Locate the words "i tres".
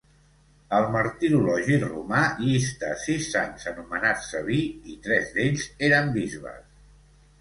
4.95-5.33